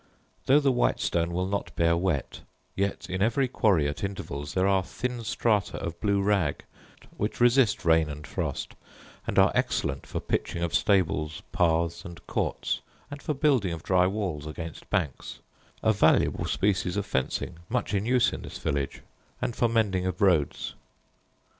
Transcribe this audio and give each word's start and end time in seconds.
Though 0.47 0.59
the 0.59 0.71
white 0.71 0.99
stone 0.99 1.31
will 1.31 1.45
not 1.45 1.75
bear 1.75 1.95
wet, 1.95 2.39
yet 2.75 3.07
in 3.07 3.21
every 3.21 3.47
quarry 3.47 3.87
at 3.87 4.03
intervals 4.03 4.55
there 4.55 4.65
are 4.67 4.81
thin 4.83 5.23
strata 5.23 5.77
of 5.77 6.01
blue 6.01 6.23
rag, 6.23 6.63
which 7.17 7.39
resist 7.39 7.85
rain 7.85 8.09
and 8.09 8.25
frost; 8.25 8.73
and 9.27 9.37
are 9.37 9.51
excellent 9.53 10.07
for 10.07 10.19
pitching 10.19 10.63
of 10.63 10.73
stables, 10.73 11.43
paths, 11.51 12.03
and 12.03 12.25
courts, 12.25 12.81
and 13.11 13.21
for 13.21 13.35
building 13.35 13.73
of 13.73 13.83
dry 13.83 14.07
walls 14.07 14.47
against 14.47 14.89
banks, 14.89 15.37
a 15.83 15.93
valuable 15.93 16.45
species 16.45 16.97
of 16.97 17.05
fencing, 17.05 17.57
much 17.69 17.93
in 17.93 18.07
use 18.07 18.33
in 18.33 18.41
this 18.41 18.57
village, 18.57 19.03
and 19.39 19.55
for 19.55 19.67
mending 19.67 20.07
of 20.07 20.19
roads. 20.19 20.73